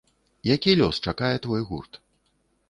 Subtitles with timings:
[0.51, 2.01] Які лёс чакае твой гурт?